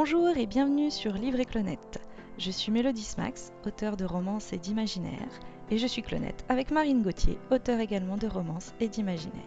Bonjour 0.00 0.36
et 0.36 0.46
bienvenue 0.46 0.92
sur 0.92 1.14
Livre 1.14 1.40
et 1.40 1.44
Clonette. 1.44 2.00
Je 2.38 2.52
suis 2.52 2.70
Mélodie 2.70 3.02
Smax, 3.02 3.52
auteure 3.66 3.96
de 3.96 4.04
romances 4.04 4.52
et 4.52 4.56
d'imaginaire, 4.56 5.40
et 5.72 5.78
je 5.78 5.88
suis 5.88 6.02
Clonette 6.02 6.44
avec 6.48 6.70
Marine 6.70 7.02
Gauthier, 7.02 7.36
auteure 7.50 7.80
également 7.80 8.16
de 8.16 8.28
romances 8.28 8.72
et 8.78 8.86
d'imaginaire. 8.86 9.42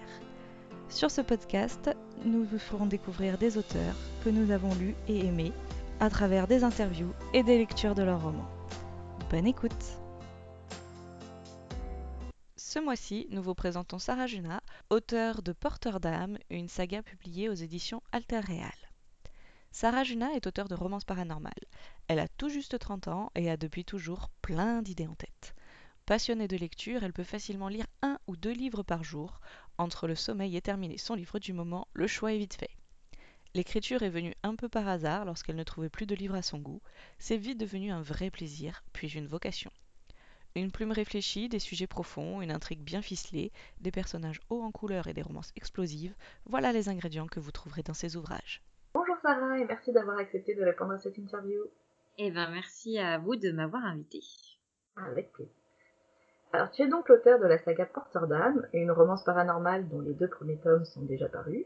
Sur 0.90 1.10
ce 1.10 1.22
podcast, 1.22 1.90
nous 2.26 2.44
vous 2.44 2.60
ferons 2.60 2.86
découvrir 2.86 3.38
des 3.38 3.58
auteurs 3.58 3.96
que 4.26 4.30
nous 4.30 4.52
avons 4.52 4.76
lus 4.76 4.94
et 5.08 5.26
aimés 5.26 5.54
à 6.02 6.10
travers 6.10 6.48
des 6.48 6.66
interviews 6.66 7.14
et 7.34 7.44
des 7.44 7.58
lectures 7.58 7.96
de 7.96 8.04
leurs 8.04 8.22
romans. 8.22 8.50
Bonne 9.30 9.48
écoute 9.48 10.02
Ce 12.58 12.78
mois-ci, 12.78 13.26
nous 13.32 13.42
vous 13.42 13.56
présentons 13.56 14.00
Sarah 14.00 14.28
Juna, 14.28 14.62
auteure 14.90 15.44
de 15.44 15.54
Porteur 15.54 16.02
d'âme, 16.02 16.38
une 16.50 16.68
saga 16.68 17.02
publiée 17.02 17.48
aux 17.48 17.54
éditions 17.54 18.04
Alter 18.12 18.42
Real. 18.42 18.81
Sarah 19.74 20.04
Juna 20.04 20.34
est 20.34 20.48
auteure 20.48 20.68
de 20.68 20.76
romances 20.76 21.06
paranormales. 21.06 21.54
Elle 22.10 22.20
a 22.20 22.28
tout 22.28 22.50
juste 22.50 22.78
30 22.78 23.08
ans 23.08 23.32
et 23.36 23.50
a 23.50 23.56
depuis 23.56 23.86
toujours 23.86 24.30
plein 24.42 24.82
d'idées 24.82 25.08
en 25.08 25.16
tête. 25.16 25.56
Passionnée 26.06 26.50
de 26.50 26.58
lecture, 26.58 27.04
elle 27.04 27.14
peut 27.14 27.24
facilement 27.24 27.70
lire 27.70 27.88
un 28.02 28.20
ou 28.28 28.36
deux 28.36 28.52
livres 28.52 28.84
par 28.84 29.06
jour. 29.06 29.40
Entre 29.78 30.08
le 30.08 30.16
sommeil 30.16 30.58
et 30.58 30.62
terminer 30.62 30.98
son 30.98 31.16
livre 31.16 31.40
du 31.40 31.54
moment, 31.54 31.88
le 31.94 32.06
choix 32.06 32.34
est 32.34 32.38
vite 32.38 32.56
fait. 32.56 32.72
L'écriture 33.54 34.04
est 34.04 34.10
venue 34.10 34.36
un 34.44 34.58
peu 34.58 34.68
par 34.68 34.90
hasard 34.90 35.24
lorsqu'elle 35.24 35.56
ne 35.56 35.64
trouvait 35.64 35.90
plus 35.90 36.06
de 36.06 36.16
livres 36.16 36.36
à 36.36 36.42
son 36.42 36.60
goût. 36.60 36.82
C'est 37.18 37.38
vite 37.38 37.58
devenu 37.58 37.92
un 37.92 38.02
vrai 38.02 38.30
plaisir, 38.30 38.84
puis 38.92 39.08
une 39.08 39.28
vocation. 39.28 39.72
Une 40.56 40.72
plume 40.72 40.92
réfléchie, 40.92 41.48
des 41.48 41.60
sujets 41.60 41.88
profonds, 41.88 42.42
une 42.42 42.52
intrigue 42.52 42.82
bien 42.82 43.02
ficelée, 43.02 43.54
des 43.80 43.92
personnages 43.92 44.42
hauts 44.50 44.64
en 44.64 44.72
couleur 44.72 45.08
et 45.08 45.14
des 45.14 45.22
romances 45.22 45.54
explosives, 45.56 46.14
voilà 46.46 46.74
les 46.74 46.90
ingrédients 46.90 47.28
que 47.28 47.40
vous 47.40 47.52
trouverez 47.52 47.84
dans 47.84 47.94
ses 47.94 48.18
ouvrages. 48.18 48.62
Sarah 49.22 49.60
et 49.60 49.66
merci 49.66 49.92
d'avoir 49.92 50.18
accepté 50.18 50.56
de 50.56 50.64
répondre 50.64 50.94
à 50.94 50.98
cette 50.98 51.18
interview. 51.18 51.64
Eh 52.18 52.32
ben 52.32 52.50
merci 52.52 52.98
à 52.98 53.18
vous 53.20 53.36
de 53.36 53.52
m'avoir 53.52 53.86
invité. 53.86 54.20
Avec 54.96 55.32
plaisir. 55.32 55.54
Alors 56.54 56.72
tu 56.72 56.82
es 56.82 56.88
donc 56.88 57.08
l'auteur 57.08 57.40
de 57.40 57.46
la 57.46 57.58
saga 57.60 57.86
Porteur 57.86 58.28
d'âme, 58.28 58.68
une 58.74 58.92
romance 58.92 59.24
paranormale 59.24 59.88
dont 59.88 60.02
les 60.02 60.14
deux 60.14 60.28
premiers 60.28 60.58
tomes 60.58 60.86
sont 60.86 61.04
déjà 61.04 61.30
parus. 61.30 61.66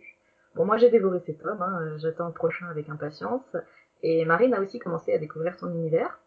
Bon 0.53 0.66
moi 0.66 0.77
j'ai 0.77 0.89
dévoré 0.89 1.19
ces 1.25 1.35
tomes, 1.35 1.61
hein, 1.61 1.97
j'attends 1.97 2.27
le 2.27 2.33
prochain 2.33 2.67
avec 2.67 2.89
impatience, 2.89 3.55
et 4.03 4.25
Marine 4.25 4.53
a 4.53 4.61
aussi 4.61 4.79
commencé 4.79 5.13
à 5.13 5.17
découvrir 5.17 5.57
son 5.57 5.72
univers. 5.72 6.19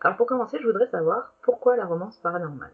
Alors 0.00 0.16
pour 0.16 0.26
commencer, 0.26 0.58
je 0.60 0.66
voudrais 0.66 0.88
savoir 0.88 1.34
pourquoi 1.42 1.76
la 1.76 1.84
romance 1.84 2.18
paranormale? 2.18 2.72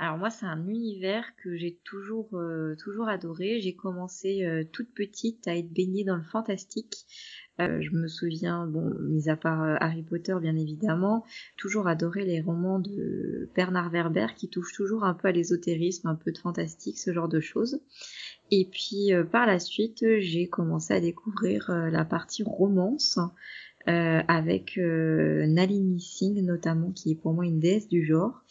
Alors 0.00 0.16
moi, 0.16 0.30
c'est 0.30 0.46
un 0.46 0.66
univers 0.66 1.26
que 1.36 1.58
j'ai 1.58 1.78
toujours 1.84 2.30
euh, 2.32 2.74
toujours 2.82 3.10
adoré. 3.10 3.60
J'ai 3.60 3.74
commencé 3.74 4.46
euh, 4.46 4.64
toute 4.72 4.94
petite 4.94 5.46
à 5.46 5.54
être 5.54 5.70
baignée 5.70 6.04
dans 6.04 6.16
le 6.16 6.22
fantastique. 6.22 7.04
Euh, 7.60 7.82
je 7.82 7.90
me 7.90 8.08
souviens, 8.08 8.66
bon, 8.66 8.94
mis 8.98 9.28
à 9.28 9.36
part 9.36 9.60
Harry 9.82 10.02
Potter 10.02 10.34
bien 10.40 10.56
évidemment, 10.56 11.26
toujours 11.58 11.86
adoré 11.86 12.24
les 12.24 12.40
romans 12.40 12.78
de 12.78 13.50
Bernard 13.54 13.90
Werber 13.90 14.28
qui 14.34 14.48
touchent 14.48 14.72
toujours 14.72 15.04
un 15.04 15.12
peu 15.12 15.28
à 15.28 15.32
l'ésotérisme, 15.32 16.08
un 16.08 16.14
peu 16.14 16.32
de 16.32 16.38
fantastique, 16.38 16.98
ce 16.98 17.12
genre 17.12 17.28
de 17.28 17.40
choses. 17.40 17.82
Et 18.50 18.64
puis 18.72 19.10
par 19.30 19.46
la 19.46 19.58
suite, 19.58 20.02
j'ai 20.20 20.48
commencé 20.48 20.94
à 20.94 21.00
découvrir 21.00 21.70
la 21.70 22.06
partie 22.06 22.42
romance. 22.42 23.18
avec 23.86 24.78
Nalini 24.78 26.00
Singh 26.00 26.42
notamment 26.42 26.92
qui 26.92 27.12
est 27.12 27.20
pour 27.20 27.34
moi 27.34 27.44
une 27.44 27.60
déesse 27.60 27.88
du 27.88 28.04
genre 28.04 28.42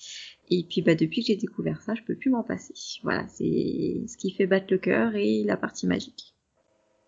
et 0.50 0.66
puis 0.68 0.82
bah 0.82 0.96
depuis 0.96 1.22
que 1.22 1.28
j'ai 1.28 1.36
découvert 1.36 1.82
ça, 1.82 1.96
je 1.96 2.04
peux 2.04 2.16
plus 2.16 2.30
m'en 2.30 2.44
passer. 2.44 2.74
Voilà, 3.04 3.28
c'est 3.28 4.04
ce 4.08 4.18
qui 4.18 4.32
fait 4.32 4.48
battre 4.48 4.68
le 4.70 4.78
cœur 4.78 5.16
et 5.16 5.44
la 5.44 5.58
partie 5.58 5.88
magique. 5.88 6.34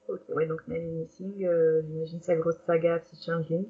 Ok, 0.08 0.22
ouais, 0.36 0.48
donc 0.48 0.68
Nelly 0.68 0.92
Missing, 0.92 1.46
euh, 1.46 1.82
j'imagine 1.88 2.22
sa 2.22 2.36
grosse 2.36 2.60
saga 2.66 3.00
Psy 3.00 3.18
Changeling. 3.26 3.66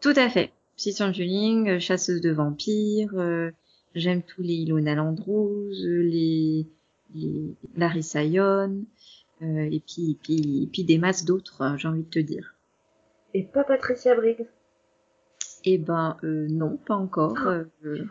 Tout 0.00 0.14
à 0.16 0.28
fait. 0.28 0.50
Psy 0.76 0.92
Changeling, 0.92 1.68
euh, 1.68 1.78
chasseuse 1.78 2.20
de 2.20 2.30
vampires, 2.30 3.14
euh, 3.14 3.50
j'aime 3.94 4.22
tous 4.22 4.42
les 4.42 4.54
Ilona 4.54 4.96
Landruz, 4.96 5.84
les, 5.86 6.66
les 7.14 7.54
Larissa 7.76 8.24
Yon, 8.24 8.84
euh, 9.42 9.68
et 9.70 9.80
puis, 9.80 10.12
et 10.12 10.18
puis, 10.20 10.62
et 10.64 10.66
puis 10.66 10.84
des 10.84 10.98
masses 10.98 11.24
d'autres, 11.24 11.62
hein, 11.62 11.76
j'ai 11.76 11.88
envie 11.88 12.02
de 12.02 12.10
te 12.10 12.18
dire. 12.18 12.56
Et 13.34 13.44
pas 13.44 13.64
Patricia 13.64 14.14
Briggs? 14.14 14.46
Eh 15.64 15.78
ben, 15.78 16.16
euh, 16.24 16.46
non, 16.50 16.76
pas 16.76 16.94
encore. 16.94 17.36
Oh, 17.38 17.86
euh, 17.86 18.04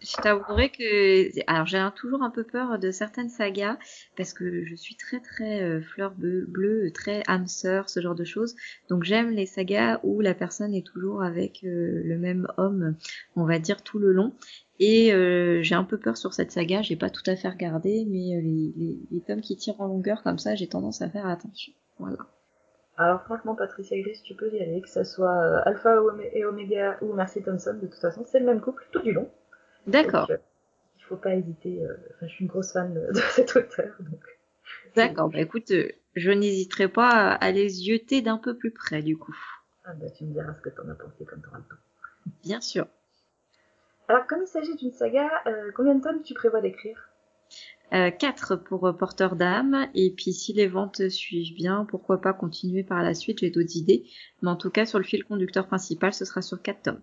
je 0.00 0.16
t'avouerai 0.16 0.70
que 0.70 1.40
alors 1.46 1.66
j'ai 1.66 1.86
toujours 1.96 2.22
un 2.22 2.30
peu 2.30 2.44
peur 2.44 2.78
de 2.78 2.90
certaines 2.90 3.28
sagas 3.28 3.76
parce 4.16 4.32
que 4.32 4.64
je 4.64 4.74
suis 4.74 4.96
très 4.96 5.20
très 5.20 5.62
euh, 5.62 5.80
fleur 5.80 6.12
bleue, 6.12 6.90
très 6.92 7.22
âme 7.26 7.46
sœur, 7.46 7.88
ce 7.88 8.00
genre 8.00 8.14
de 8.14 8.24
choses. 8.24 8.56
Donc 8.88 9.04
j'aime 9.04 9.30
les 9.30 9.46
sagas 9.46 10.00
où 10.02 10.20
la 10.20 10.34
personne 10.34 10.74
est 10.74 10.86
toujours 10.86 11.22
avec 11.22 11.64
euh, 11.64 12.02
le 12.04 12.18
même 12.18 12.46
homme, 12.56 12.96
on 13.36 13.44
va 13.44 13.58
dire 13.58 13.82
tout 13.82 13.98
le 13.98 14.12
long. 14.12 14.34
Et 14.82 15.12
euh, 15.12 15.62
j'ai 15.62 15.74
un 15.74 15.84
peu 15.84 15.98
peur 15.98 16.16
sur 16.16 16.32
cette 16.32 16.52
saga, 16.52 16.80
j'ai 16.80 16.96
pas 16.96 17.10
tout 17.10 17.22
à 17.26 17.36
fait 17.36 17.50
regardé, 17.50 18.06
mais 18.08 18.34
euh, 18.34 18.40
les, 18.40 18.72
les, 18.76 18.98
les, 19.10 19.20
tomes 19.20 19.42
qui 19.42 19.54
tirent 19.54 19.78
en 19.78 19.86
longueur 19.86 20.22
comme 20.22 20.38
ça, 20.38 20.54
j'ai 20.54 20.68
tendance 20.68 21.02
à 21.02 21.10
faire 21.10 21.26
attention. 21.26 21.74
Voilà. 21.98 22.16
Alors 22.96 23.20
franchement, 23.22 23.54
Patricia 23.54 23.98
Gris, 24.00 24.22
tu 24.24 24.34
peux 24.34 24.50
y 24.50 24.60
aller, 24.60 24.80
que 24.80 24.88
ça 24.88 25.04
soit 25.04 25.36
euh, 25.36 25.60
Alpha 25.66 25.96
et 26.32 26.46
Omega 26.46 26.96
ou 27.02 27.12
Mercy 27.12 27.42
Thompson, 27.42 27.74
de 27.74 27.88
toute 27.88 28.00
façon, 28.00 28.24
c'est 28.26 28.40
le 28.40 28.46
même 28.46 28.62
couple 28.62 28.86
tout 28.90 29.02
du 29.02 29.12
long. 29.12 29.28
D'accord. 29.86 30.30
Euh, 30.30 30.36
il 30.98 31.04
faut 31.04 31.16
pas 31.16 31.34
hésiter. 31.34 31.82
Euh, 31.82 31.94
enfin, 32.14 32.26
je 32.26 32.32
suis 32.32 32.44
une 32.44 32.50
grosse 32.50 32.72
fan 32.72 32.94
de, 32.94 33.00
de 33.12 33.20
cet 33.32 33.56
auteur. 33.56 33.94
Donc... 34.00 34.20
D'accord. 34.94 35.30
Bah 35.30 35.40
écoute, 35.40 35.70
euh, 35.70 35.88
je 36.14 36.30
n'hésiterai 36.30 36.88
pas 36.88 37.32
à 37.32 37.50
les 37.50 37.68
jeter 37.68 38.22
d'un 38.22 38.38
peu 38.38 38.56
plus 38.56 38.70
près 38.70 39.02
du 39.02 39.16
coup. 39.16 39.36
Ah 39.84 39.92
bah 39.94 40.10
tu 40.10 40.24
me 40.24 40.32
diras 40.32 40.54
ce 40.54 40.60
que 40.60 40.70
t'en 40.70 40.88
as 40.88 40.94
pensé 40.94 41.24
quand 41.24 41.40
t'auras 41.42 41.58
le 41.58 41.64
temps. 41.64 41.80
Bien 42.42 42.60
sûr. 42.60 42.86
Alors 44.08 44.26
comme 44.26 44.42
il 44.42 44.48
s'agit 44.48 44.74
d'une 44.76 44.92
saga, 44.92 45.30
euh, 45.46 45.70
combien 45.74 45.94
de 45.94 46.02
tomes 46.02 46.22
tu 46.22 46.34
prévois 46.34 46.60
d'écrire? 46.60 47.08
Euh, 47.92 48.10
4 48.10 48.56
pour 48.56 48.86
euh, 48.86 48.92
Porteur 48.92 49.34
d'âme, 49.34 49.88
et 49.94 50.12
puis 50.12 50.32
si 50.32 50.52
les 50.52 50.68
ventes 50.68 51.08
suivent 51.08 51.54
bien, 51.54 51.84
pourquoi 51.84 52.20
pas 52.20 52.32
continuer 52.32 52.84
par 52.84 53.02
la 53.02 53.14
suite, 53.14 53.40
j'ai 53.40 53.50
d'autres 53.50 53.76
idées, 53.76 54.04
mais 54.42 54.50
en 54.50 54.56
tout 54.56 54.70
cas 54.70 54.86
sur 54.86 54.98
le 54.98 55.04
fil 55.04 55.24
conducteur 55.24 55.66
principal, 55.66 56.12
ce 56.12 56.24
sera 56.24 56.42
sur 56.42 56.62
4 56.62 56.82
tomes. 56.82 57.00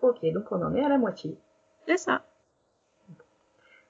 Ok, 0.00 0.24
donc 0.32 0.50
on 0.50 0.62
en 0.62 0.74
est 0.74 0.84
à 0.84 0.88
la 0.88 0.98
moitié. 0.98 1.36
Ça. 1.96 2.24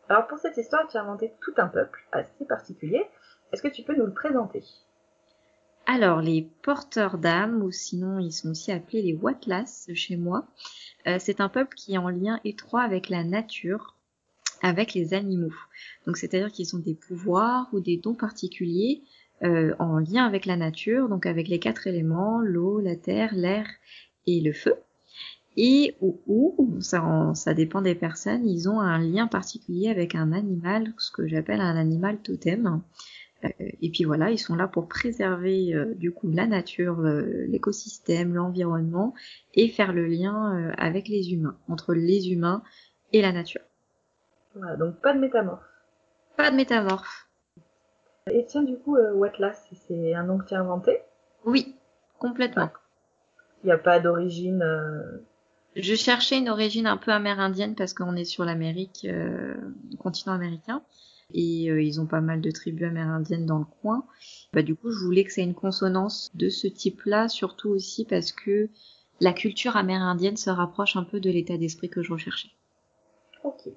Alors 0.09 0.26
pour 0.26 0.38
cette 0.38 0.56
histoire, 0.56 0.86
tu 0.88 0.97
as 0.97 1.03
inventé 1.03 1.32
tout 1.42 1.53
un 1.59 1.66
peuple 1.66 2.06
assez 2.12 2.44
particulier. 2.47 3.04
Est-ce 3.53 3.62
que 3.62 3.69
tu 3.69 3.82
peux 3.82 3.97
nous 3.97 4.06
le 4.06 4.14
présenter? 4.14 4.64
Alors 5.86 6.20
les 6.20 6.48
porteurs 6.62 7.19
d'âme, 7.19 7.62
ou 7.62 7.70
sinon 7.70 8.19
ils 8.19 8.32
sont 8.32 8.50
aussi 8.50 8.72
appelés 8.72 9.03
les 9.03 9.14
Watlas 9.14 9.88
chez 9.94 10.16
moi, 10.16 10.47
euh, 11.06 11.16
c'est 11.19 11.41
un 11.41 11.48
peuple 11.48 11.75
qui 11.75 11.94
est 11.94 11.98
en 11.98 12.10
lien 12.10 12.41
étroit 12.44 12.82
avec 12.82 13.09
la 13.09 13.25
nature, 13.25 13.97
avec 14.62 14.94
les 14.94 15.15
animaux. 15.15 15.54
Donc 16.06 16.16
c'est-à-dire 16.16 16.53
qu'ils 16.53 16.76
ont 16.76 16.80
des 16.80 16.94
pouvoirs 16.94 17.69
ou 17.72 17.80
des 17.80 17.97
dons 17.97 18.15
particuliers 18.15 19.03
euh, 19.42 19.75
en 19.78 19.98
lien 19.98 20.26
avec 20.26 20.47
la 20.47 20.56
nature, 20.56 21.09
donc 21.09 21.26
avec 21.26 21.48
les 21.48 21.59
quatre 21.59 21.86
éléments, 21.86 22.41
l'eau, 22.41 22.80
la 22.80 22.97
terre, 22.97 23.34
l'air 23.34 23.66
et 24.26 24.41
le 24.41 24.53
feu 24.53 24.75
et 25.61 25.97
ou, 26.01 26.21
ou 26.29 26.81
ça, 26.81 27.33
ça 27.35 27.53
dépend 27.53 27.83
des 27.83 27.97
personnes, 27.97 28.49
ils 28.49 28.69
ont 28.69 28.81
un 28.81 28.99
lien 28.99 29.27
particulier 29.27 29.89
avec 29.91 30.15
un 30.15 30.31
animal, 30.31 30.95
ce 30.99 31.11
que 31.11 31.27
j'appelle 31.27 31.61
un 31.61 31.77
animal 31.77 32.19
totem. 32.19 32.81
Euh, 33.45 33.49
et 33.59 33.91
puis 33.91 34.05
voilà, 34.05 34.31
ils 34.31 34.39
sont 34.39 34.55
là 34.55 34.69
pour 34.69 34.87
préserver 34.87 35.75
euh, 35.75 35.95
du 35.97 36.13
coup 36.13 36.31
la 36.31 36.47
nature, 36.47 37.01
euh, 37.01 37.45
l'écosystème, 37.49 38.35
l'environnement 38.35 39.15
et 39.55 39.69
faire 39.69 39.93
le 39.93 40.07
lien 40.07 40.73
avec 40.79 41.09
les 41.09 41.33
humains, 41.33 41.59
entre 41.69 41.93
les 41.93 42.31
humains 42.31 42.63
et 43.13 43.21
la 43.21 43.33
nature. 43.33 43.63
Voilà, 44.55 44.77
donc 44.77 45.01
pas 45.01 45.13
de 45.13 45.19
métamorphe. 45.19 45.67
Pas 46.37 46.53
de 46.53 46.57
métamorphe. 46.57 47.29
Et 48.31 48.45
tiens, 48.47 48.63
du 48.63 48.77
coup, 48.77 48.97
Watlas, 48.97 49.67
c'est 49.89 50.15
un 50.15 50.23
nom 50.23 50.39
que 50.39 50.45
tu 50.45 50.54
as 50.54 50.61
inventé? 50.61 51.01
Oui, 51.45 51.75
complètement. 52.21 52.71
Il 53.65 53.66
n'y 53.66 53.72
a 53.72 53.78
pas 53.78 53.99
d'origine 53.99 54.63
euh, 54.63 55.25
je 55.76 55.94
cherchais 55.94 56.38
une 56.38 56.48
origine 56.48 56.86
un 56.86 56.97
peu 56.97 57.12
amérindienne 57.12 57.74
parce 57.74 57.94
qu'on 57.94 58.16
est 58.16 58.24
sur 58.24 58.44
l'Amérique, 58.44 59.06
euh, 59.09 59.54
continent 59.98 60.34
américain, 60.34 60.82
et 61.34 61.70
euh, 61.70 61.82
ils 61.82 62.00
ont 62.00 62.06
pas 62.06 62.20
mal 62.20 62.41
de 62.41 62.50
tribus 62.50 62.88
amérindiennes 62.88 63.47
dans 63.47 63.59
le 63.59 63.66
coin. 63.82 64.04
Bah, 64.53 64.62
du 64.62 64.74
coup, 64.74 64.91
je 64.91 65.04
voulais 65.04 65.24
que 65.24 65.32
ça 65.32 65.41
ait 65.41 65.44
une 65.44 65.54
consonance 65.54 66.30
de 66.34 66.48
ce 66.48 66.66
type-là, 66.66 67.28
surtout 67.28 67.68
aussi 67.68 68.04
parce 68.04 68.32
que 68.32 68.68
la 69.20 69.32
culture 69.32 69.76
amérindienne 69.76 70.36
se 70.36 70.50
rapproche 70.50 70.97
un 70.97 71.04
peu 71.04 71.20
de 71.20 71.30
l'état 71.30 71.59
d'esprit 71.59 71.91
que 71.91 72.03
je 72.03 72.12
recherchais. 72.12 72.50
Ok. 73.44 73.68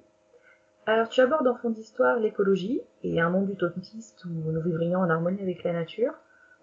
Alors, 0.86 1.08
tu 1.08 1.20
abordes 1.20 1.46
en 1.46 1.54
fond 1.54 1.70
d'histoire 1.70 2.18
l'écologie 2.18 2.80
et 3.02 3.20
un 3.20 3.30
monde 3.30 3.50
utopiste 3.50 4.24
où 4.24 4.28
nous 4.28 4.62
vivrions 4.62 5.00
en 5.00 5.10
harmonie 5.10 5.42
avec 5.42 5.62
la 5.62 5.72
nature. 5.72 6.12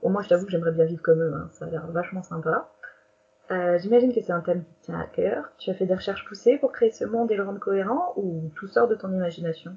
Bon, 0.02 0.10
moi, 0.10 0.24
je 0.24 0.30
t'avoue 0.30 0.46
que 0.46 0.52
j'aimerais 0.52 0.72
bien 0.72 0.86
vivre 0.86 1.02
comme 1.02 1.22
eux, 1.22 1.34
hein. 1.34 1.50
ça 1.52 1.66
a 1.66 1.70
l'air 1.70 1.88
vachement 1.88 2.24
sympa. 2.24 2.72
Euh, 3.52 3.78
J'imagine 3.80 4.14
que 4.14 4.22
c'est 4.22 4.32
un 4.32 4.42
thème 4.42 4.64
qui 4.64 4.86
tient 4.86 5.00
à 5.00 5.06
cœur. 5.06 5.52
Tu 5.58 5.70
as 5.70 5.74
fait 5.74 5.86
des 5.86 5.96
recherches 5.96 6.26
poussées 6.26 6.58
pour 6.58 6.72
créer 6.72 6.92
ce 6.92 7.06
monde 7.06 7.32
et 7.32 7.36
le 7.36 7.44
rendre 7.44 7.60
cohérent 7.60 8.14
ou 8.16 8.52
tout 8.56 8.68
sort 8.68 8.88
de 8.88 8.96
ton 8.96 9.12
imagination? 9.12 9.76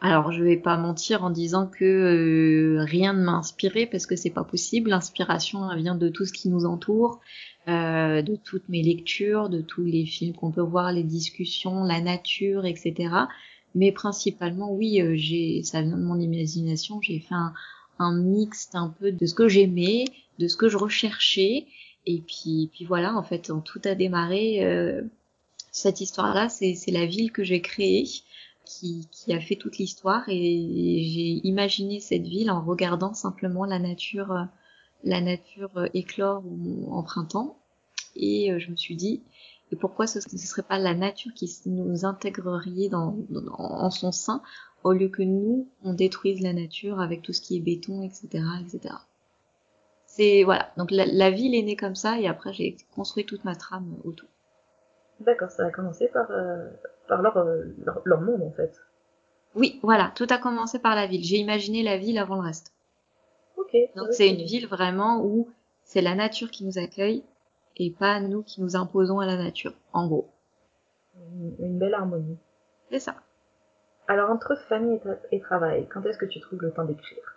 Alors, 0.00 0.30
je 0.30 0.42
vais 0.42 0.58
pas 0.58 0.76
mentir 0.76 1.24
en 1.24 1.30
disant 1.30 1.66
que 1.66 1.84
euh, 1.84 2.84
rien 2.84 3.14
ne 3.14 3.24
m'a 3.24 3.32
inspiré 3.32 3.86
parce 3.86 4.06
que 4.06 4.14
c'est 4.14 4.30
pas 4.30 4.44
possible. 4.44 4.90
L'inspiration 4.90 5.74
vient 5.74 5.94
de 5.94 6.08
tout 6.08 6.26
ce 6.26 6.32
qui 6.32 6.48
nous 6.50 6.66
entoure, 6.66 7.20
euh, 7.68 8.20
de 8.20 8.36
toutes 8.36 8.68
mes 8.68 8.82
lectures, 8.82 9.48
de 9.48 9.62
tous 9.62 9.84
les 9.84 10.04
films 10.04 10.34
qu'on 10.34 10.50
peut 10.52 10.60
voir, 10.60 10.92
les 10.92 11.02
discussions, 11.02 11.82
la 11.84 12.00
nature, 12.00 12.66
etc. 12.66 12.94
Mais 13.74 13.90
principalement, 13.90 14.70
oui, 14.72 15.00
euh, 15.00 15.14
j'ai, 15.16 15.62
ça 15.62 15.80
vient 15.80 15.96
de 15.96 16.02
mon 16.02 16.20
imagination. 16.20 17.00
J'ai 17.00 17.20
fait 17.20 17.34
un, 17.34 17.54
un 17.98 18.14
mix 18.16 18.68
un 18.74 18.94
peu 19.00 19.12
de 19.12 19.26
ce 19.26 19.34
que 19.34 19.48
j'aimais, 19.48 20.04
de 20.38 20.46
ce 20.46 20.56
que 20.58 20.68
je 20.68 20.76
recherchais, 20.76 21.66
et 22.06 22.20
puis, 22.20 22.70
puis 22.72 22.84
voilà. 22.84 23.14
En 23.14 23.22
fait, 23.22 23.50
tout 23.64 23.80
a 23.84 23.94
démarré. 23.94 24.64
Euh, 24.64 25.02
cette 25.72 26.00
histoire-là, 26.00 26.48
c'est 26.48 26.90
la 26.90 27.04
ville 27.04 27.32
que 27.32 27.44
j'ai 27.44 27.60
créée 27.60 28.06
qui, 28.64 29.08
qui 29.10 29.32
a 29.32 29.40
fait 29.40 29.56
toute 29.56 29.78
l'histoire 29.78 30.24
et 30.28 31.04
j'ai 31.04 31.46
imaginé 31.46 32.00
cette 32.00 32.26
ville 32.26 32.50
en 32.50 32.62
regardant 32.62 33.14
simplement 33.14 33.64
la 33.64 33.78
nature, 33.78 34.32
euh, 34.32 34.44
la 35.04 35.20
nature 35.20 35.70
euh, 35.76 35.88
éclore 35.94 36.42
en 36.90 37.02
printemps. 37.02 37.58
Et 38.16 38.52
euh, 38.52 38.58
je 38.58 38.70
me 38.70 38.76
suis 38.76 38.96
dit, 38.96 39.22
et 39.70 39.76
pourquoi 39.76 40.06
ce 40.06 40.18
ne 40.18 40.38
serait 40.38 40.62
pas 40.62 40.78
la 40.78 40.94
nature 40.94 41.32
qui 41.34 41.50
nous 41.66 42.04
intégrerait 42.04 42.88
dans, 42.88 43.16
en 43.58 43.90
son 43.90 44.12
sein 44.12 44.42
au 44.84 44.92
lieu 44.92 45.08
que 45.08 45.22
nous, 45.22 45.68
on 45.82 45.94
détruise 45.94 46.40
la 46.40 46.52
nature 46.52 47.00
avec 47.00 47.22
tout 47.22 47.32
ce 47.32 47.40
qui 47.40 47.56
est 47.56 47.60
béton, 47.60 48.02
etc., 48.02 48.28
etc. 48.60 48.94
C'est 50.16 50.44
voilà. 50.44 50.70
Donc 50.78 50.90
la, 50.90 51.04
la 51.04 51.30
ville 51.30 51.54
est 51.54 51.62
née 51.62 51.76
comme 51.76 51.94
ça 51.94 52.18
et 52.18 52.26
après 52.26 52.54
j'ai 52.54 52.78
construit 52.94 53.26
toute 53.26 53.44
ma 53.44 53.54
trame 53.54 53.98
autour. 54.02 54.28
D'accord, 55.20 55.50
ça 55.50 55.66
a 55.66 55.70
commencé 55.70 56.08
par, 56.08 56.30
euh, 56.30 56.70
par 57.06 57.20
euh, 57.36 57.64
leur, 57.84 58.00
leur, 58.04 58.20
monde 58.22 58.42
en 58.42 58.50
fait. 58.50 58.80
Oui, 59.54 59.78
voilà, 59.82 60.12
tout 60.14 60.26
a 60.30 60.38
commencé 60.38 60.78
par 60.78 60.94
la 60.94 61.06
ville. 61.06 61.22
J'ai 61.22 61.36
imaginé 61.36 61.82
la 61.82 61.98
ville 61.98 62.16
avant 62.16 62.36
le 62.36 62.42
reste. 62.42 62.72
Ok. 63.58 63.76
Donc 63.94 64.08
c'est 64.12 64.30
une 64.30 64.44
ville 64.46 64.66
vraiment 64.66 65.22
où 65.22 65.50
c'est 65.84 66.02
la 66.02 66.14
nature 66.14 66.50
qui 66.50 66.64
nous 66.64 66.78
accueille 66.78 67.22
et 67.76 67.90
pas 67.90 68.18
nous 68.20 68.42
qui 68.42 68.62
nous 68.62 68.74
imposons 68.74 69.20
à 69.20 69.26
la 69.26 69.36
nature, 69.36 69.74
en 69.92 70.06
gros. 70.06 70.30
Une, 71.14 71.56
une 71.58 71.78
belle 71.78 71.94
harmonie. 71.94 72.38
C'est 72.90 73.00
ça. 73.00 73.16
Alors 74.08 74.30
entre 74.30 74.56
famille 74.68 74.94
et, 74.94 75.00
tra 75.00 75.14
et 75.30 75.40
travail, 75.40 75.86
quand 75.88 76.02
est-ce 76.06 76.16
que 76.16 76.26
tu 76.26 76.40
trouves 76.40 76.62
le 76.62 76.72
temps 76.72 76.84
d'écrire? 76.84 77.35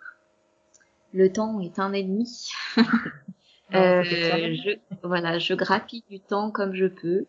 Le 1.12 1.32
temps 1.32 1.60
est 1.60 1.78
un 1.78 1.92
ennemi. 1.92 2.48
euh, 3.74 4.02
je, 4.02 4.78
voilà, 5.02 5.38
je 5.38 5.54
grappille 5.54 6.04
du 6.08 6.20
temps 6.20 6.50
comme 6.50 6.74
je 6.74 6.86
peux 6.86 7.26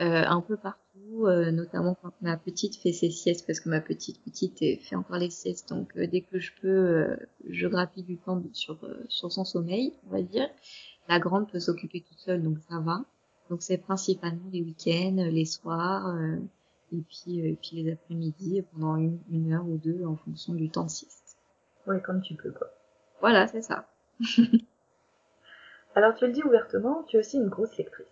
euh, 0.00 0.24
un 0.26 0.40
peu 0.42 0.56
partout, 0.56 1.26
euh, 1.26 1.50
notamment 1.50 1.96
quand 2.02 2.12
ma 2.20 2.36
petite 2.36 2.76
fait 2.76 2.92
ses 2.92 3.10
siestes, 3.10 3.46
parce 3.46 3.60
que 3.60 3.70
ma 3.70 3.80
petite 3.80 4.22
petite 4.22 4.58
fait 4.58 4.94
encore 4.94 5.16
les 5.16 5.30
siestes, 5.30 5.70
donc 5.70 5.96
euh, 5.96 6.06
dès 6.06 6.20
que 6.20 6.38
je 6.38 6.52
peux, 6.60 6.68
euh, 6.68 7.16
je 7.48 7.66
grappille 7.66 8.02
du 8.02 8.18
temps 8.18 8.42
sur, 8.52 8.78
euh, 8.84 9.04
sur 9.08 9.32
son 9.32 9.44
sommeil, 9.44 9.94
on 10.06 10.10
va 10.10 10.22
dire. 10.22 10.48
La 11.08 11.18
grande 11.18 11.50
peut 11.50 11.60
s'occuper 11.60 12.02
toute 12.02 12.18
seule, 12.18 12.42
donc 12.42 12.58
ça 12.68 12.78
va. 12.80 13.04
Donc 13.48 13.62
c'est 13.62 13.78
principalement 13.78 14.50
les 14.52 14.60
week-ends, 14.60 15.16
les 15.16 15.44
soirs, 15.44 16.14
et 16.92 16.98
puis, 17.08 17.38
et 17.38 17.56
puis 17.62 17.82
les 17.82 17.92
après-midi 17.92 18.62
pendant 18.72 18.96
une, 18.96 19.18
une 19.30 19.52
heure 19.52 19.66
ou 19.66 19.76
deux 19.78 20.04
en 20.04 20.16
fonction 20.16 20.52
du 20.52 20.68
temps 20.68 20.84
de 20.84 20.90
sieste. 20.90 21.38
Oui, 21.86 22.02
comme 22.02 22.20
tu 22.22 22.34
peux, 22.34 22.50
quoi. 22.50 22.66
Voilà, 23.20 23.46
c'est 23.46 23.62
ça. 23.62 23.86
Alors 25.96 26.14
tu 26.14 26.24
le 26.26 26.32
dis 26.32 26.44
ouvertement, 26.44 27.02
tu 27.02 27.16
es 27.16 27.18
aussi 27.18 27.38
une 27.38 27.48
grosse 27.48 27.76
lectrice. 27.76 28.06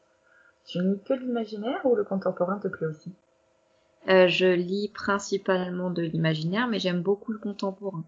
Tu 0.64 0.80
lis 0.82 1.00
que 1.04 1.14
l'imaginaire 1.14 1.86
ou 1.86 1.94
le 1.94 2.02
contemporain 2.02 2.58
te 2.58 2.66
plaît 2.66 2.86
aussi? 2.88 3.14
Euh, 4.08 4.28
Je 4.28 4.46
lis 4.46 4.88
principalement 4.94 5.90
de 5.90 6.02
l'imaginaire, 6.02 6.68
mais 6.68 6.78
j'aime 6.78 7.02
beaucoup 7.02 7.32
le 7.32 7.38
contemporain. 7.38 8.04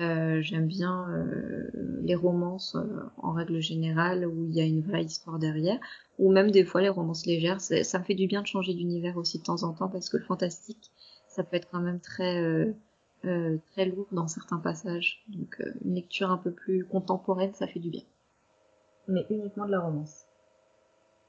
Euh, 0.00 0.42
j'aime 0.42 0.66
bien 0.66 1.08
euh, 1.10 1.70
les 2.02 2.14
romances 2.16 2.76
euh, 2.76 3.02
en 3.18 3.32
règle 3.32 3.60
générale 3.60 4.26
où 4.26 4.44
il 4.46 4.54
y 4.54 4.60
a 4.60 4.64
une 4.64 4.82
vraie 4.82 5.04
histoire 5.04 5.38
derrière, 5.38 5.78
ou 6.18 6.32
même 6.32 6.50
des 6.50 6.64
fois 6.64 6.82
les 6.82 6.88
romances 6.90 7.26
légères. 7.26 7.60
Ça 7.60 7.98
me 7.98 8.04
fait 8.04 8.14
du 8.14 8.26
bien 8.26 8.42
de 8.42 8.46
changer 8.46 8.74
d'univers 8.74 9.16
aussi 9.18 9.38
de 9.38 9.44
temps 9.44 9.62
en 9.64 9.72
temps 9.74 9.88
parce 9.88 10.08
que 10.10 10.18
le 10.18 10.24
fantastique, 10.24 10.92
ça 11.28 11.44
peut 11.44 11.56
être 11.56 11.68
quand 11.70 11.80
même 11.80 12.00
très 12.00 12.74
euh, 13.26 13.54
euh, 13.54 13.58
très 13.72 13.86
lourd 13.86 14.06
dans 14.12 14.28
certains 14.28 14.58
passages. 14.58 15.24
Donc 15.28 15.62
une 15.84 15.94
lecture 15.94 16.30
un 16.30 16.38
peu 16.38 16.50
plus 16.50 16.84
contemporaine, 16.84 17.54
ça 17.54 17.66
fait 17.66 17.80
du 17.80 17.90
bien. 17.90 18.02
Mais 19.08 19.26
uniquement 19.30 19.66
de 19.66 19.72
la 19.72 19.80
romance. 19.80 20.24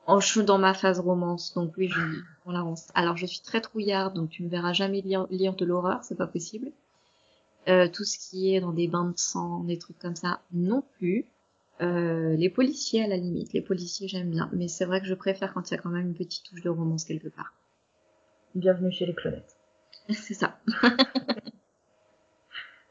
Oh, 0.07 0.21
je 0.21 0.27
suis 0.27 0.44
dans 0.44 0.57
ma 0.57 0.73
phase 0.73 1.01
romance, 1.01 1.53
donc 1.53 1.73
oui, 1.77 1.89
je 1.89 1.99
lis 1.99 2.21
pour 2.41 2.53
la 2.53 2.61
romance. 2.61 2.88
Alors, 2.95 3.17
je 3.17 3.25
suis 3.25 3.41
très 3.41 3.59
trouillarde, 3.59 4.13
donc 4.13 4.29
tu 4.29 4.41
me 4.41 4.47
verras 4.47 4.71
jamais 4.71 5.01
lire, 5.01 5.27
lire 5.29 5.53
de 5.53 5.65
l'horreur, 5.65 6.01
c'est 6.05 6.15
pas 6.15 6.27
possible. 6.27 6.71
Euh, 7.67 7.89
tout 7.89 8.05
ce 8.05 8.17
qui 8.17 8.55
est 8.55 8.61
dans 8.61 8.71
des 8.71 8.88
bains 8.88 9.09
de 9.09 9.17
sang, 9.17 9.65
des 9.65 9.77
trucs 9.77 10.00
comme 10.00 10.15
ça, 10.15 10.39
non 10.53 10.83
plus. 10.97 11.25
Euh, 11.81 12.38
les 12.38 12.50
policiers, 12.50 13.03
à 13.03 13.07
la 13.07 13.17
limite. 13.17 13.51
Les 13.51 13.61
policiers, 13.61 14.07
j'aime 14.07 14.29
bien. 14.29 14.50
Mais 14.53 14.69
c'est 14.69 14.85
vrai 14.85 15.01
que 15.01 15.07
je 15.07 15.13
préfère 15.13 15.53
quand 15.53 15.69
il 15.69 15.73
y 15.73 15.77
a 15.77 15.81
quand 15.81 15.89
même 15.89 16.07
une 16.07 16.15
petite 16.15 16.45
touche 16.45 16.61
de 16.61 16.69
romance 16.69 17.03
quelque 17.03 17.27
part. 17.27 17.53
Bienvenue 18.55 18.91
chez 18.93 19.05
les 19.05 19.13
clonettes. 19.13 19.57
c'est 20.09 20.33
ça. 20.33 20.57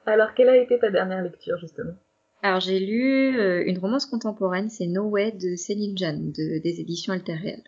Alors, 0.07 0.35
quelle 0.35 0.49
a 0.49 0.57
été 0.57 0.79
ta 0.79 0.91
dernière 0.91 1.23
lecture, 1.23 1.59
justement? 1.59 1.95
Alors 2.43 2.61
j'ai 2.61 2.79
lu 2.79 3.39
euh, 3.39 3.65
une 3.67 3.79
romance 3.79 4.07
contemporaine, 4.07 4.69
c'est 4.69 4.87
No 4.87 5.05
Way 5.05 5.33
de 5.33 5.57
Céline 5.57 5.97
Jeanne, 5.97 6.33
de, 6.33 6.63
des 6.63 6.81
éditions 6.81 7.13
Alter 7.13 7.65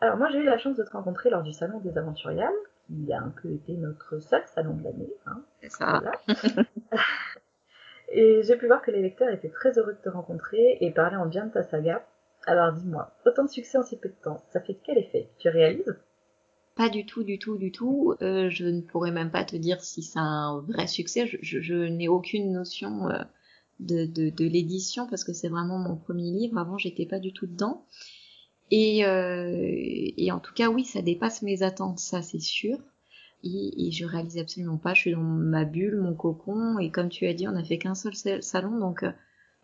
Alors 0.00 0.16
moi 0.16 0.28
j'ai 0.32 0.38
eu 0.38 0.44
la 0.44 0.58
chance 0.58 0.76
de 0.76 0.82
te 0.82 0.90
rencontrer 0.90 1.30
lors 1.30 1.42
du 1.42 1.52
salon 1.52 1.78
des 1.80 1.96
Aventuriales, 1.98 2.50
qui 2.86 3.12
a 3.12 3.20
un 3.20 3.32
peu 3.42 3.52
été 3.52 3.74
notre 3.74 4.18
seul 4.18 4.42
salon 4.46 4.74
de 4.74 4.84
l'année. 4.84 5.12
Hein. 5.26 5.42
C'est 5.60 5.70
ça. 5.70 6.00
Voilà. 6.00 6.64
et 8.08 8.42
j'ai 8.42 8.56
pu 8.56 8.66
voir 8.66 8.82
que 8.82 8.90
les 8.90 9.02
lecteurs 9.02 9.28
étaient 9.28 9.50
très 9.50 9.78
heureux 9.78 9.92
de 9.92 10.02
te 10.02 10.08
rencontrer 10.08 10.78
et 10.80 10.90
parler 10.90 11.16
en 11.16 11.26
bien 11.26 11.46
de 11.46 11.52
ta 11.52 11.62
saga. 11.62 12.04
Alors 12.46 12.72
dis-moi, 12.72 13.12
autant 13.26 13.44
de 13.44 13.50
succès 13.50 13.78
en 13.78 13.82
si 13.82 13.98
peu 13.98 14.08
de 14.08 14.14
temps, 14.22 14.42
ça 14.48 14.60
fait 14.60 14.78
quel 14.82 14.98
effet? 14.98 15.28
Tu 15.38 15.48
réalises? 15.48 15.96
Pas 16.78 16.88
du 16.88 17.04
tout, 17.04 17.24
du 17.24 17.40
tout, 17.40 17.58
du 17.58 17.72
tout. 17.72 18.14
Euh, 18.22 18.48
je 18.50 18.64
ne 18.64 18.80
pourrais 18.80 19.10
même 19.10 19.32
pas 19.32 19.44
te 19.44 19.56
dire 19.56 19.82
si 19.82 20.00
c'est 20.00 20.20
un 20.20 20.60
vrai 20.68 20.86
succès. 20.86 21.28
Je, 21.42 21.74
n'ai 21.88 22.06
aucune 22.06 22.52
notion 22.52 23.10
euh, 23.10 23.24
de, 23.80 24.06
de, 24.06 24.44
l'édition 24.44 25.08
parce 25.08 25.24
que 25.24 25.32
c'est 25.32 25.48
vraiment 25.48 25.78
mon 25.78 25.96
premier 25.96 26.30
livre. 26.30 26.56
Avant, 26.56 26.78
j'étais 26.78 27.04
pas 27.04 27.18
du 27.18 27.32
tout 27.32 27.48
dedans. 27.48 27.84
Et, 28.70 29.04
euh, 29.04 29.60
et 30.16 30.30
en 30.30 30.38
tout 30.38 30.54
cas, 30.54 30.68
oui, 30.68 30.84
ça 30.84 31.02
dépasse 31.02 31.42
mes 31.42 31.64
attentes, 31.64 31.98
ça 31.98 32.22
c'est 32.22 32.40
sûr. 32.40 32.78
Et, 33.42 33.88
et, 33.88 33.90
je 33.90 34.04
réalise 34.04 34.38
absolument 34.38 34.78
pas. 34.78 34.94
Je 34.94 35.00
suis 35.00 35.12
dans 35.12 35.20
ma 35.20 35.64
bulle, 35.64 35.96
mon 36.00 36.14
cocon. 36.14 36.78
Et 36.78 36.92
comme 36.92 37.08
tu 37.08 37.26
as 37.26 37.34
dit, 37.34 37.48
on 37.48 37.52
n'a 37.52 37.64
fait 37.64 37.78
qu'un 37.78 37.96
seul 37.96 38.14
salon, 38.40 38.78
donc 38.78 39.02
euh, 39.02 39.10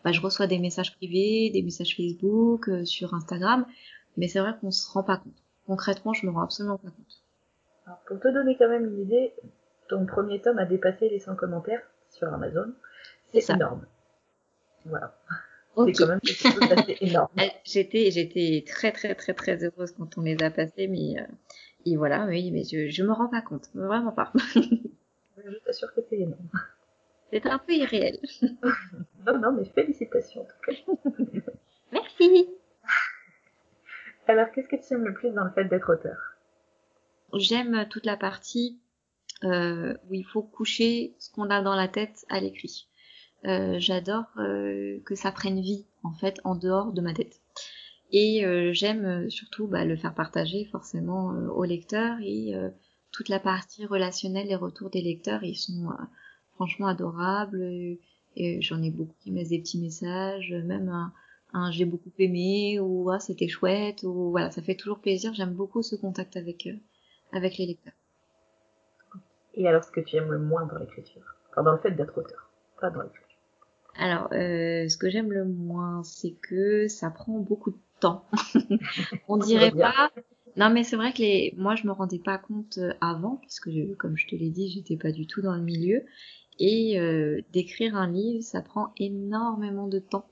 bah, 0.02 0.10
je 0.10 0.20
reçois 0.20 0.48
des 0.48 0.58
messages 0.58 0.96
privés, 0.96 1.50
des 1.50 1.62
messages 1.62 1.96
Facebook, 1.96 2.68
sur 2.84 3.14
Instagram. 3.14 3.66
Mais 4.16 4.26
c'est 4.26 4.40
vrai 4.40 4.54
qu'on 4.60 4.72
se 4.72 4.90
rend 4.90 5.04
pas 5.04 5.18
compte 5.18 5.43
concrètement, 5.66 6.12
je 6.12 6.26
me 6.26 6.32
rends 6.32 6.42
absolument 6.42 6.78
pas 6.78 6.88
compte. 6.88 7.22
Alors, 7.86 7.98
pour 8.06 8.20
te 8.20 8.28
donner 8.28 8.56
quand 8.56 8.68
même 8.68 8.86
une 8.86 9.00
idée, 9.00 9.34
ton 9.88 10.06
premier 10.06 10.40
tome 10.40 10.58
a 10.58 10.64
dépassé 10.64 11.08
les 11.08 11.18
100 11.18 11.36
commentaires 11.36 11.82
sur 12.10 12.32
Amazon. 12.32 12.72
C'est 13.32 13.50
énorme. 13.50 13.84
Voilà. 14.86 15.14
Okay. 15.76 15.92
C'est 15.92 16.02
quand 16.02 16.08
même 16.08 16.20
quelque 16.20 16.48
chose 16.48 16.68
d'assez 16.68 16.96
énorme. 17.00 17.28
j'étais, 17.64 18.10
j'étais 18.10 18.64
très 18.66 18.92
très 18.92 19.14
très 19.14 19.34
très 19.34 19.64
heureuse 19.64 19.92
quand 19.92 20.16
on 20.18 20.22
les 20.22 20.40
a 20.42 20.50
passés, 20.50 20.86
mais 20.86 21.18
euh, 21.18 21.26
et 21.84 21.96
voilà, 21.96 22.26
oui, 22.26 22.50
mais 22.52 22.62
je, 22.64 22.88
je 22.88 23.02
me 23.02 23.12
rends 23.12 23.28
pas 23.28 23.42
compte, 23.42 23.68
vraiment 23.74 24.12
pas. 24.12 24.32
je 24.54 25.58
t'assure 25.66 25.92
que 25.94 26.00
c'est 26.08 26.18
énorme. 26.18 26.48
C'est 27.32 27.46
un 27.46 27.58
peu 27.58 27.72
irréel. 27.72 28.18
non, 29.26 29.38
non, 29.38 29.52
mais 29.52 29.64
félicitations 29.64 30.42
en 30.42 30.44
tout 30.44 30.60
cas. 30.64 31.52
Merci. 31.92 32.48
Alors, 34.26 34.50
qu'est-ce 34.52 34.68
que 34.68 34.76
tu 34.76 34.94
aimes 34.94 35.04
le 35.04 35.14
plus 35.14 35.30
dans 35.30 35.44
le 35.44 35.50
fait 35.50 35.64
d'être 35.64 35.92
auteur? 35.92 36.16
J'aime 37.34 37.86
toute 37.90 38.06
la 38.06 38.16
partie 38.16 38.80
euh, 39.42 39.94
où 40.08 40.14
il 40.14 40.24
faut 40.24 40.42
coucher 40.42 41.14
ce 41.18 41.30
qu'on 41.30 41.50
a 41.50 41.60
dans 41.62 41.74
la 41.74 41.88
tête 41.88 42.24
à 42.28 42.40
l'écrit. 42.40 42.88
Euh, 43.46 43.76
J'adore 43.78 44.24
euh, 44.38 45.00
que 45.04 45.14
ça 45.14 45.32
prenne 45.32 45.60
vie, 45.60 45.84
en 46.02 46.12
fait, 46.12 46.40
en 46.44 46.54
dehors 46.54 46.92
de 46.92 47.00
ma 47.02 47.12
tête. 47.12 47.40
Et 48.12 48.46
euh, 48.46 48.72
j'aime 48.72 49.28
surtout 49.28 49.66
bah, 49.66 49.84
le 49.84 49.96
faire 49.96 50.14
partager 50.14 50.64
forcément 50.66 51.30
aux 51.54 51.64
lecteurs 51.64 52.16
et 52.22 52.54
toute 53.10 53.28
la 53.28 53.40
partie 53.40 53.84
relationnelle, 53.84 54.46
les 54.46 54.54
retours 54.54 54.90
des 54.90 55.02
lecteurs, 55.02 55.42
ils 55.44 55.56
sont 55.56 55.88
franchement 56.54 56.86
adorables. 56.86 57.98
J'en 58.36 58.82
ai 58.82 58.90
beaucoup 58.90 59.14
qui 59.20 59.30
me 59.30 59.38
laissent 59.38 59.50
des 59.50 59.60
petits 59.60 59.80
messages, 59.80 60.52
même 60.52 60.88
un, 60.88 61.12
un 61.54 61.70
j'ai 61.70 61.84
beaucoup 61.84 62.12
aimé 62.18 62.78
ou 62.80 63.10
ah, 63.10 63.20
c'était 63.20 63.48
chouette 63.48 64.02
ou 64.02 64.30
voilà 64.30 64.50
ça 64.50 64.60
fait 64.60 64.74
toujours 64.74 64.98
plaisir. 64.98 65.32
J'aime 65.34 65.54
beaucoup 65.54 65.82
ce 65.82 65.96
contact 65.96 66.36
avec 66.36 66.66
euh, 66.66 66.76
avec 67.32 67.56
les 67.56 67.66
lecteurs. 67.66 67.94
Et 69.54 69.66
alors 69.66 69.84
ce 69.84 69.90
que 69.90 70.00
tu 70.00 70.16
aimes 70.16 70.30
le 70.30 70.38
moins 70.38 70.66
dans 70.66 70.78
l'écriture? 70.78 71.22
Enfin 71.50 71.62
dans 71.62 71.72
le 71.72 71.78
fait 71.78 71.92
d'être 71.92 72.16
auteur 72.18 72.50
pas 72.80 72.90
dans 72.90 73.02
l'écriture. 73.02 73.38
Alors 73.96 74.28
euh, 74.32 74.88
ce 74.88 74.96
que 74.98 75.08
j'aime 75.08 75.32
le 75.32 75.44
moins 75.44 76.02
c'est 76.02 76.34
que 76.42 76.88
ça 76.88 77.10
prend 77.10 77.38
beaucoup 77.38 77.70
de 77.70 77.78
temps. 78.00 78.26
On 79.28 79.38
dirait 79.38 79.70
pas. 79.70 80.10
Non, 80.56 80.70
mais 80.70 80.84
c'est 80.84 80.96
vrai 80.96 81.12
que 81.12 81.18
les... 81.18 81.52
moi, 81.56 81.74
je 81.74 81.86
me 81.86 81.92
rendais 81.92 82.18
pas 82.18 82.38
compte 82.38 82.78
euh, 82.78 82.92
avant, 83.00 83.36
parce 83.36 83.58
que, 83.58 83.94
comme 83.94 84.16
je 84.16 84.26
te 84.28 84.36
l'ai 84.36 84.50
dit, 84.50 84.70
j'étais 84.70 84.96
pas 84.96 85.10
du 85.10 85.26
tout 85.26 85.42
dans 85.42 85.54
le 85.54 85.62
milieu. 85.62 86.04
Et 86.60 87.00
euh, 87.00 87.40
d'écrire 87.52 87.96
un 87.96 88.08
livre, 88.08 88.42
ça 88.42 88.62
prend 88.62 88.92
énormément 88.96 89.88
de 89.88 89.98
temps. 89.98 90.26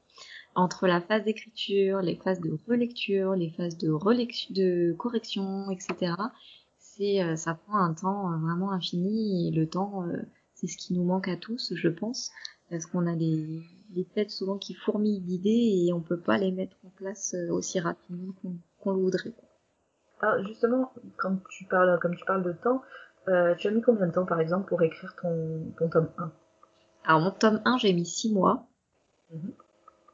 Entre 0.55 0.87
la 0.87 1.01
phase 1.01 1.25
d'écriture, 1.25 2.03
les 2.03 2.17
phases 2.17 2.41
de 2.41 2.51
relecture, 2.51 3.35
les 3.35 3.51
phases 3.51 3.79
de, 3.79 4.95
correction, 4.99 5.71
etc. 5.71 6.15
C'est, 6.79 7.23
euh, 7.23 7.37
ça 7.37 7.55
prend 7.55 7.79
un 7.79 7.95
temps 7.95 8.33
euh, 8.33 8.37
vraiment 8.37 8.73
infini. 8.73 9.49
Et 9.49 9.51
le 9.51 9.67
temps, 9.67 10.05
euh, 10.05 10.17
c'est 10.55 10.67
ce 10.67 10.77
qui 10.77 10.95
nous 10.95 11.05
manque 11.05 11.29
à 11.29 11.37
tous, 11.37 11.73
je 11.75 11.89
pense. 11.89 12.31
Parce 12.71 12.87
qu'on 12.87 13.07
a 13.07 13.15
les, 13.15 13.63
les 13.95 14.05
têtes 14.05 14.31
souvent 14.31 14.59
qui 14.59 14.75
fourmillent 14.75 15.21
d'idées 15.21 15.87
et 15.87 15.93
on 15.93 16.01
peut 16.01 16.21
pas 16.21 16.39
les 16.39 16.53
mettre 16.53 16.77
en 16.87 16.91
place 16.91 17.35
aussi 17.51 17.81
rapidement 17.81 18.33
qu'on, 18.41 18.57
qu'on 18.81 18.93
le 18.93 19.01
voudrait. 19.01 19.35
Alors 20.23 20.47
justement, 20.47 20.93
quand 21.19 21.37
tu 21.51 21.65
parles, 21.65 21.99
comme 22.01 22.15
tu 22.15 22.25
parles 22.25 22.45
de 22.45 22.53
temps, 22.53 22.81
euh, 23.29 23.55
tu 23.57 23.69
as 23.69 23.71
mis 23.71 23.83
combien 23.83 24.07
de 24.07 24.13
temps 24.13 24.25
par 24.25 24.41
exemple 24.41 24.69
pour 24.69 24.83
écrire 24.83 25.15
ton, 25.21 25.73
ton 25.79 25.89
tome 25.89 26.09
1 26.19 26.33
Alors 27.05 27.21
mon 27.21 27.31
tome 27.33 27.61
1, 27.65 27.79
j'ai 27.79 27.93
mis 27.93 28.07
6 28.07 28.33
mois. 28.33 28.67
Mhm. 29.33 29.53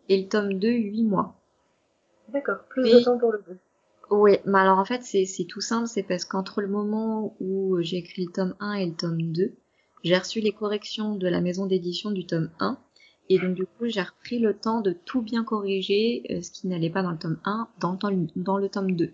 Et 0.09 0.23
le 0.23 0.29
tome 0.29 0.59
2, 0.59 0.69
8 0.69 1.05
mois. 1.05 1.35
D'accord, 2.29 2.59
plus 2.69 2.83
de 2.83 3.01
temps 3.01 3.19
pour 3.19 3.33
le 3.33 3.43
2. 3.47 3.59
Oui, 4.11 4.39
mais 4.47 4.59
alors 4.59 4.79
en 4.79 4.85
fait 4.87 5.03
c'est 5.03 5.45
tout 5.45 5.61
simple, 5.61 5.87
c'est 5.87 6.03
parce 6.03 6.25
qu'entre 6.25 6.63
le 6.63 6.69
moment 6.69 7.37
où 7.41 7.77
j'ai 7.83 7.99
écrit 7.99 8.25
le 8.25 8.33
tome 8.33 8.55
1 8.59 8.73
et 8.75 8.87
le 8.87 8.95
tome 8.95 9.21
2, 9.21 9.53
j'ai 10.03 10.17
reçu 10.17 10.41
les 10.41 10.53
corrections 10.53 11.15
de 11.15 11.29
la 11.29 11.43
maison 11.43 11.67
d'édition 11.67 12.11
du 12.11 12.25
tome 12.25 12.51
1, 12.59 12.79
et 13.29 13.39
donc 13.39 13.55
du 13.55 13.67
coup 13.67 13.87
j'ai 13.87 14.01
repris 14.01 14.39
le 14.39 14.55
temps 14.55 14.81
de 14.81 14.93
tout 14.93 15.21
bien 15.21 15.45
corriger, 15.45 16.23
euh, 16.31 16.41
ce 16.41 16.51
qui 16.51 16.69
n'allait 16.69 16.89
pas 16.89 17.03
dans 17.03 17.11
le 17.11 17.19
tome 17.19 17.39
1, 17.45 17.69
dans 17.81 17.93
le 17.93 17.99
tome, 17.99 18.27
dans 18.37 18.57
le 18.57 18.69
tome 18.71 18.93
2. 18.93 19.13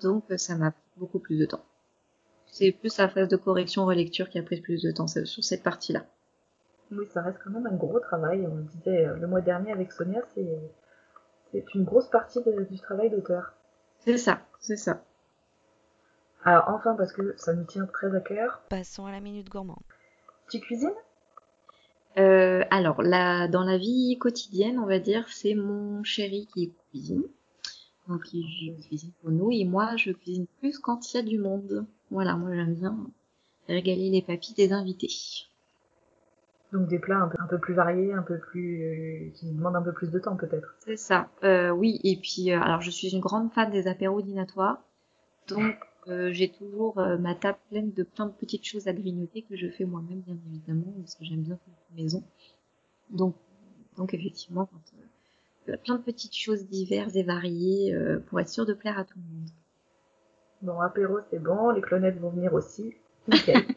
Donc 0.00 0.24
euh, 0.30 0.38
ça 0.38 0.56
m'a 0.56 0.70
pris 0.70 0.82
beaucoup 0.96 1.18
plus 1.18 1.38
de 1.38 1.44
temps. 1.44 1.64
C'est 2.46 2.72
plus 2.72 2.96
la 2.96 3.08
phase 3.08 3.28
de 3.28 3.36
correction 3.36 3.84
relecture 3.84 4.30
qui 4.30 4.38
a 4.38 4.42
pris 4.42 4.60
plus 4.60 4.82
de 4.82 4.90
temps 4.90 5.08
sur 5.08 5.44
cette 5.44 5.62
partie-là. 5.62 6.06
Oui, 6.90 7.06
ça 7.12 7.22
reste 7.22 7.38
quand 7.42 7.50
même 7.50 7.66
un 7.66 7.74
gros 7.76 7.98
travail. 8.00 8.46
On 8.46 8.56
le 8.56 8.62
disait 8.64 9.06
euh, 9.06 9.16
le 9.16 9.26
mois 9.26 9.40
dernier 9.40 9.72
avec 9.72 9.90
Sonia, 9.92 10.20
c'est 11.52 11.74
une 11.74 11.84
grosse 11.84 12.08
partie 12.08 12.42
de- 12.42 12.64
du 12.70 12.78
travail 12.78 13.10
d'auteur. 13.10 13.54
C'est 14.00 14.18
ça, 14.18 14.40
c'est 14.60 14.76
ça. 14.76 15.02
Alors 16.44 16.68
enfin, 16.68 16.94
parce 16.94 17.12
que 17.12 17.34
ça 17.38 17.54
nous 17.54 17.64
tient 17.64 17.86
très 17.86 18.14
à 18.14 18.20
cœur, 18.20 18.60
Passons 18.68 19.06
à 19.06 19.12
la 19.12 19.20
minute 19.20 19.48
gourmande. 19.48 19.78
tu 20.50 20.60
cuisines? 20.60 20.92
Euh, 22.18 22.62
alors, 22.70 23.02
la, 23.02 23.48
dans 23.48 23.64
la 23.64 23.76
vie 23.76 24.16
quotidienne, 24.20 24.78
on 24.78 24.86
va 24.86 24.98
dire, 25.00 25.26
c'est 25.30 25.54
mon 25.54 26.04
chéri 26.04 26.46
qui 26.52 26.72
cuisine. 26.90 27.24
Donc, 28.06 28.20
il 28.34 28.76
cuisine 28.86 29.10
pour 29.20 29.30
nous 29.30 29.50
et 29.50 29.64
moi, 29.64 29.96
je 29.96 30.12
cuisine 30.12 30.46
plus 30.60 30.78
quand 30.78 31.12
il 31.12 31.16
y 31.16 31.20
a 31.20 31.22
du 31.22 31.38
monde. 31.38 31.86
Voilà, 32.10 32.36
moi, 32.36 32.54
j'aime 32.54 32.74
bien 32.74 32.96
régaler 33.68 34.10
les 34.10 34.22
papilles 34.22 34.54
des 34.54 34.72
invités. 34.72 35.10
Donc 36.74 36.88
des 36.88 36.98
plats 36.98 37.18
un 37.18 37.28
peu, 37.28 37.36
un 37.40 37.46
peu 37.46 37.58
plus 37.58 37.72
variés, 37.72 38.12
un 38.12 38.22
peu 38.22 38.36
plus 38.36 38.82
euh, 38.82 39.30
qui 39.34 39.52
demandent 39.52 39.76
un 39.76 39.82
peu 39.82 39.92
plus 39.92 40.10
de 40.10 40.18
temps 40.18 40.34
peut-être. 40.34 40.74
C'est 40.80 40.96
ça. 40.96 41.30
Euh, 41.44 41.70
oui, 41.70 42.00
et 42.02 42.16
puis, 42.16 42.50
euh, 42.50 42.60
alors, 42.60 42.80
je 42.80 42.90
suis 42.90 43.10
une 43.10 43.20
grande 43.20 43.52
fan 43.52 43.70
des 43.70 43.86
apéros 43.86 44.22
dînatoires. 44.22 44.82
Donc, 45.46 45.76
j'ai 46.06 46.50
toujours 46.50 46.96
ma 46.96 47.34
table 47.36 47.58
pleine 47.70 47.92
de 47.92 48.02
plein 48.02 48.26
de 48.26 48.32
petites 48.32 48.66
choses 48.66 48.88
à 48.88 48.92
grignoter 48.92 49.42
que 49.42 49.56
je 49.56 49.68
fais 49.68 49.84
moi-même, 49.84 50.20
bien 50.20 50.36
évidemment, 50.48 50.92
parce 50.98 51.14
que 51.14 51.24
j'aime 51.24 51.42
bien 51.42 51.56
faire 51.56 51.74
maison. 51.96 52.24
Donc, 53.10 53.36
donc 53.96 54.12
effectivement, 54.12 54.66
quand, 54.66 55.76
plein 55.84 55.96
de 55.96 56.02
petites 56.02 56.36
choses 56.36 56.66
diverses 56.66 57.14
et 57.14 57.22
variées 57.22 57.96
pour 58.26 58.40
être 58.40 58.48
sûr 58.48 58.66
de 58.66 58.74
plaire 58.74 58.98
à 58.98 59.04
tout 59.04 59.18
le 59.18 59.34
monde. 59.34 59.48
Bon, 60.62 60.80
apéro 60.80 61.18
c'est 61.30 61.42
bon, 61.42 61.70
les 61.70 61.80
clonettes 61.80 62.18
vont 62.18 62.30
venir 62.30 62.52
aussi. 62.52 62.94
Nickel. 63.28 63.62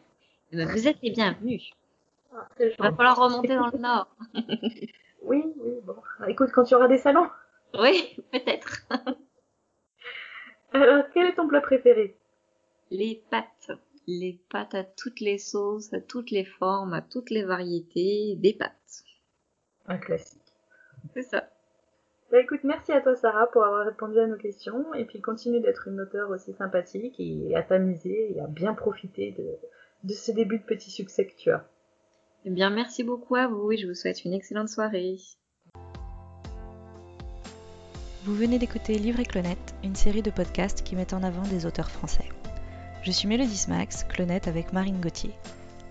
Eh 0.54 0.56
ben, 0.56 0.70
vous 0.70 0.88
êtes 0.88 1.02
les 1.04 1.12
bienvenus. 1.12 1.74
Il 2.60 2.76
va 2.80 2.92
falloir 2.92 3.18
remonter 3.18 3.56
dans 3.56 3.70
le 3.72 3.78
nord. 3.78 4.08
Oui, 5.24 5.44
oui, 5.58 5.74
bon. 5.84 5.96
Écoute, 6.28 6.52
quand 6.54 6.64
tu 6.64 6.74
auras 6.74 6.88
des 6.88 7.00
salons. 7.00 7.28
Oui, 7.78 8.16
peut-être. 8.32 8.88
Alors, 10.72 11.04
quel 11.14 11.28
est 11.28 11.36
ton 11.36 11.48
plat 11.48 11.60
préféré? 11.60 12.16
Les 12.92 13.22
pâtes. 13.30 13.72
Les 14.08 14.40
pâtes 14.50 14.74
à 14.74 14.86
toutes 14.86 15.20
les 15.20 15.38
sauces, 15.38 15.92
à 15.94 16.00
toutes 16.00 16.32
les 16.32 16.46
formes, 16.46 16.94
à 16.94 17.02
toutes 17.02 17.30
les 17.30 17.44
variétés, 17.44 18.36
des 18.38 18.54
pâtes. 18.54 19.04
Un 19.88 19.98
classique. 19.98 20.54
C'est 21.14 21.24
ça. 21.24 21.50
Bah 22.32 22.40
écoute, 22.40 22.64
merci 22.64 22.92
à 22.92 23.02
toi 23.02 23.16
Sarah 23.16 23.48
pour 23.48 23.64
avoir 23.64 23.86
répondu 23.86 24.20
à 24.20 24.28
nos 24.28 24.36
questions 24.36 24.94
et 24.94 25.06
puis 25.06 25.22
continue 25.22 25.62
d'être 25.62 25.88
une 25.88 26.02
auteure 26.02 26.30
aussi 26.30 26.54
sympathique 26.54 27.16
et 27.20 27.56
à 27.56 27.64
t'amuser 27.64 28.36
et 28.36 28.42
à 28.42 28.48
bien 28.48 28.74
profiter 28.74 29.32
de, 29.32 29.56
de 30.04 30.14
ce 30.14 30.34
début 30.34 30.60
de 30.60 30.64
petit 30.64 30.92
succès 30.92 31.26
que 31.26 31.36
tu 31.38 31.52
as. 31.52 31.66
Eh 32.50 32.50
bien, 32.50 32.70
merci 32.70 33.04
beaucoup 33.04 33.36
à 33.36 33.48
vous 33.48 33.74
et 33.74 33.78
je 33.78 33.88
vous 33.88 33.94
souhaite 33.94 34.24
une 34.24 34.32
excellente 34.32 34.70
soirée. 34.70 35.18
Vous 38.24 38.34
venez 38.34 38.58
d'écouter 38.58 38.98
Livre 38.98 39.20
et 39.20 39.26
Clonette, 39.26 39.76
une 39.84 39.98
série 39.98 40.22
de 40.22 40.32
podcasts 40.32 40.82
qui 40.82 40.96
met 40.96 41.14
en 41.14 41.24
avant 41.24 41.42
des 41.42 41.66
auteurs 41.66 41.92
français. 41.92 42.30
Je 43.04 43.12
suis 43.12 43.28
Mélodie 43.28 43.58
Smax, 43.58 44.06
Clonette 44.06 44.48
avec 44.48 44.72
Marine 44.72 45.02
Gauthier. 45.02 45.34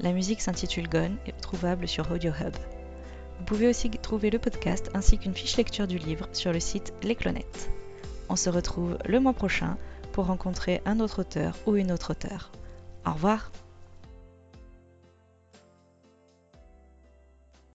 La 0.00 0.12
musique 0.12 0.40
s'intitule 0.40 0.88
Gone 0.88 1.18
et 1.26 1.32
trouvable 1.32 1.86
sur 1.86 2.10
Audio 2.10 2.32
Hub. 2.32 2.56
Vous 3.38 3.44
pouvez 3.44 3.68
aussi 3.68 3.90
trouver 3.90 4.30
le 4.30 4.38
podcast 4.38 4.88
ainsi 4.94 5.18
qu'une 5.18 5.34
fiche 5.34 5.58
lecture 5.58 5.86
du 5.86 5.98
livre 5.98 6.26
sur 6.32 6.54
le 6.54 6.60
site 6.60 6.94
Les 7.02 7.16
Clonettes. 7.16 7.68
On 8.30 8.36
se 8.36 8.48
retrouve 8.48 8.96
le 9.04 9.20
mois 9.20 9.34
prochain 9.34 9.76
pour 10.12 10.25
rencontrer 10.25 10.80
un 10.86 11.00
autre 11.00 11.20
auteur 11.20 11.54
ou 11.66 11.76
une 11.76 11.92
autre 11.92 12.12
auteure. 12.12 12.50
Au 13.04 13.12
revoir 13.12 13.52